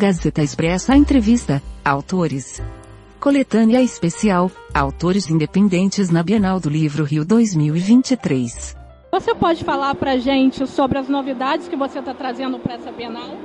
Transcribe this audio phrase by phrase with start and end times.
[0.00, 2.62] Gazeta Expressa Entrevista, Autores.
[3.20, 8.74] Coletânea Especial, Autores Independentes na Bienal do Livro Rio 2023.
[9.12, 13.36] Você pode falar pra gente sobre as novidades que você está trazendo para essa Bienal?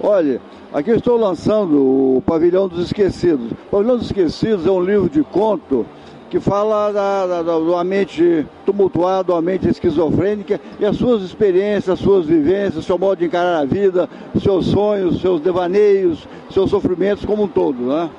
[0.00, 0.40] Olha,
[0.72, 3.50] aqui eu estou lançando o Pavilhão dos Esquecidos.
[3.50, 5.84] O Pavilhão dos Esquecidos é um livro de conto
[6.30, 11.98] que fala da, da, uma mente tumultuada, uma mente esquizofrênica e as suas experiências, as
[11.98, 14.08] suas vivências, seu modo de encarar a vida,
[14.42, 17.78] seus sonhos, seus devaneios, seus sofrimentos como um todo.
[17.82, 18.10] Né?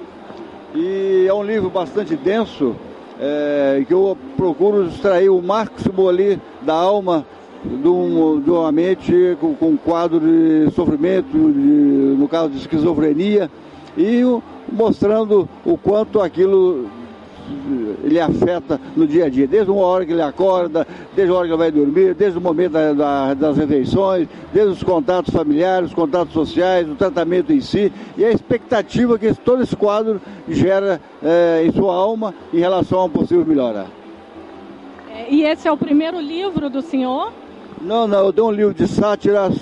[0.76, 2.76] E é um livro bastante denso,
[3.20, 7.26] é, que eu procuro extrair o máximo ali da alma
[7.64, 12.58] de, um, de uma mente com, com, um quadro de sofrimento, de, no caso de
[12.58, 13.52] esquizofrenia,
[13.98, 14.22] e
[14.72, 16.88] mostrando o quanto aquilo
[18.09, 21.48] ele afeta no dia a dia, desde uma hora que ele acorda, desde a hora
[21.48, 25.90] que ele vai dormir, desde o momento da, da, das refeições, desde os contatos familiares,
[25.90, 31.00] os contatos sociais, o tratamento em si e a expectativa que todo esse quadro gera
[31.23, 33.86] é, em sua alma em relação a um possível melhora.
[35.12, 37.31] É, e esse é o primeiro livro do senhor?
[37.81, 39.56] Não, não, eu dei um livro de sátiras,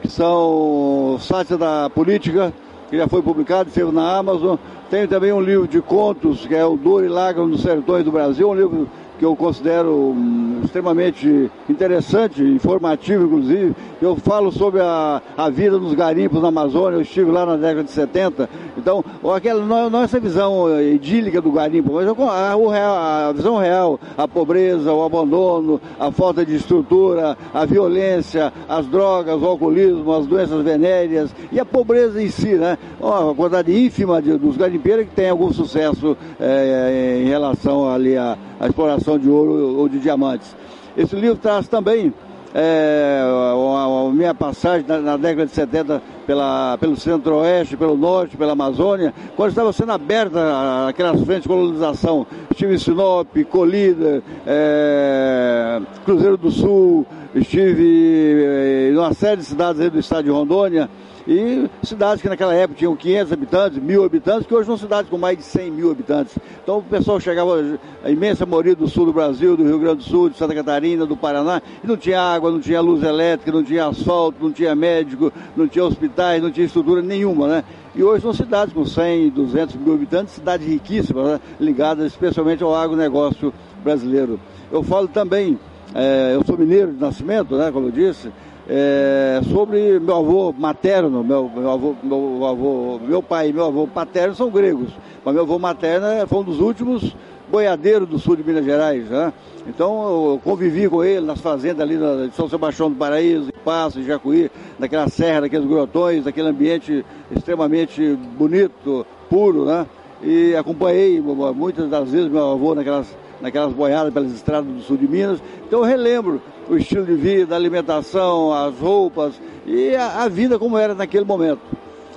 [0.00, 2.52] que são sátiras da política,
[2.94, 4.56] que já foi publicado, esteve na Amazon.
[4.88, 8.12] Tenho também um livro de contos, que é o Dor e Lágrimas nos Sertões do
[8.12, 13.74] Brasil, um livro que eu considero um, extremamente interessante, informativo inclusive.
[14.00, 17.82] Eu falo sobre a, a vida nos garimpos na Amazônia, eu estive lá na década
[17.82, 18.48] de 70.
[18.76, 25.80] Então, aquela, essa visão idílica do garimpo, mas a visão real, a pobreza, o abandono,
[25.98, 31.64] a falta de estrutura, a violência, as drogas, o alcoolismo, as doenças venéreas e a
[31.64, 32.78] pobreza em si, né?
[33.00, 38.36] Uma quantidade ínfima de, dos garimpeiros que tem algum sucesso é, em relação ali à,
[38.58, 40.54] à exploração de ouro ou de diamantes.
[40.96, 42.12] Esse livro traz também
[42.54, 48.36] é, a, a, minha passagem na, na, década de 70 pela, pelo centro-oeste, pelo norte,
[48.36, 52.26] pela Amazônia, quando estava sendo aberta aquelas frentes de colonização.
[52.50, 59.80] Estive em Sinop, Colíder, é, Cruzeiro do Sul, estive é, em uma série de cidades
[59.80, 60.88] aí do estado de Rondônia,
[61.26, 65.16] e cidades que naquela época tinham 500 habitantes, mil habitantes, que hoje são cidades com
[65.16, 66.36] mais de 100 mil habitantes.
[66.62, 70.04] Então o pessoal chegava, a imensa maioria do sul do Brasil, do Rio Grande do
[70.04, 73.64] Sul, de Santa Catarina, do Paraná, e não tinha água, não tinha luz elétrica, não
[73.64, 75.84] tinha asfalto, não tinha médico, não tinha
[76.14, 77.64] hospitais, não tinha estrutura nenhuma, né?
[77.94, 81.40] E hoje são cidades com 100, 200 mil habitantes, cidades riquíssimas, né?
[81.58, 83.52] ligadas especialmente ao agronegócio
[83.82, 84.38] brasileiro.
[84.70, 85.58] Eu falo também,
[85.94, 88.30] é, eu sou mineiro de nascimento, né, como eu disse,
[88.68, 93.86] é, sobre meu avô materno, meu, meu, avô, meu, avô, meu pai e meu avô
[93.86, 94.90] paterno são gregos,
[95.24, 97.14] mas meu avô materno foi um dos últimos
[97.50, 99.32] boiadeiros do sul de Minas Gerais, né?
[99.66, 101.96] Então eu convivi com ele nas fazendas ali
[102.28, 107.04] de São Sebastião do Paraíso, Passo, em Jacuí, naquela serra, naqueles grotões, naquele ambiente
[107.34, 109.86] extremamente bonito, puro, né?
[110.22, 115.06] E acompanhei muitas das vezes meu avô naquelas naquelas boiadas pelas estradas do sul de
[115.06, 115.38] Minas.
[115.66, 119.34] Então eu relembro o estilo de vida, a alimentação, as roupas
[119.66, 121.60] e a, a vida como era naquele momento.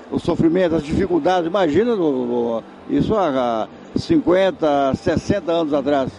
[0.09, 1.97] O sofrimento, as dificuldades, imagina
[2.89, 6.11] isso há 50, 60 anos atrás.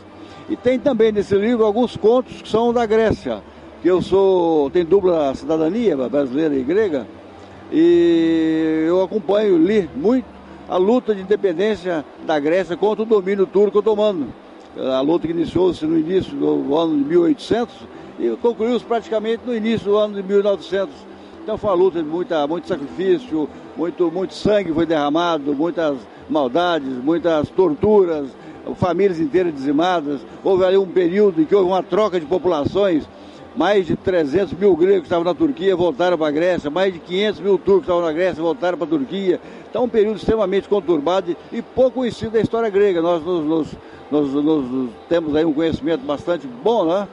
[0.49, 3.43] E tem também nesse livro alguns contos que são da Grécia,
[3.83, 7.06] que eu sou, tenho dupla cidadania brasileira e grega,
[7.72, 10.27] e eu acompanho, li muito
[10.69, 14.28] a luta de independência da Grécia contra o domínio turco otomano
[14.77, 17.75] a luta que iniciou-se no início do ano de 1800
[18.19, 20.95] e concluiu-se praticamente no início do ano de 1900.
[21.43, 25.97] Então foi uma luta de muita, muito sacrifício, muito, muito sangue foi derramado, muitas
[26.28, 28.28] maldades, muitas torturas,
[28.77, 30.21] famílias inteiras dizimadas.
[30.45, 33.09] Houve ali um período em que houve uma troca de populações.
[33.59, 37.01] Mais de 300 mil gregos que estavam na Turquia voltaram para a Grécia, mais de
[37.01, 39.41] 500 mil turcos que estavam na Grécia voltaram para a Turquia.
[39.69, 43.03] Então, um período extremamente conturbado e pouco conhecido da história grega.
[43.03, 43.77] Nós nos, nos
[44.13, 47.09] nós, nós, temos aí um conhecimento bastante bom, né?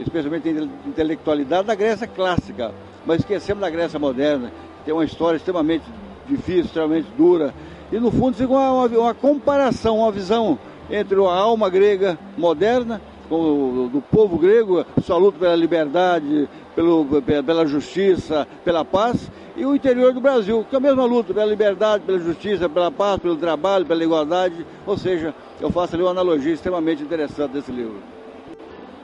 [0.00, 2.74] especialmente em intelectualidade da Grécia clássica,
[3.06, 4.48] mas esquecemos da Grécia moderna,
[4.78, 5.84] que tem uma história extremamente
[6.28, 7.54] difícil, extremamente dura,
[7.92, 10.58] e no fundo fica uma, uma comparação, uma visão
[10.90, 17.66] entre a alma grega moderna, com, do povo grego, sua luta pela liberdade, pelo, pela
[17.66, 22.04] justiça, pela paz, e o interior do Brasil, que é a mesma luta pela liberdade,
[22.04, 24.66] pela justiça, pela paz, pelo trabalho, pela igualdade.
[24.86, 27.96] Ou seja, eu faço ali uma analogia extremamente interessante desse livro.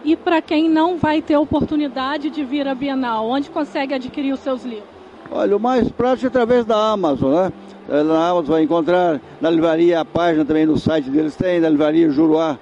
[0.05, 4.41] E para quem não vai ter oportunidade de vir à Bienal, onde consegue adquirir os
[4.41, 4.89] seus livros?
[5.31, 7.53] Olha, o mais prático é através da Amazon, né?
[7.89, 11.69] É, na Amazon vai encontrar, na livraria, a página também no site deles tem, na
[11.69, 12.59] livraria Juruá,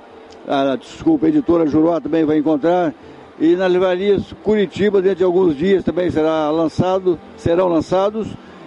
[0.50, 2.94] a, desculpa, a editora Juruá também vai encontrar.
[3.38, 8.26] E nas livraria Curitiba, dentro de alguns dias também será lançado, serão lançados.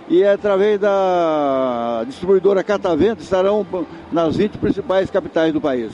[0.10, 3.66] E é através da distribuidora Catavento estarão
[4.12, 5.94] nas 20 principais capitais do país.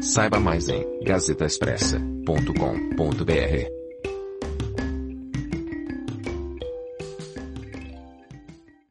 [0.00, 3.81] Saiba mais em gazetaexpressa.com.br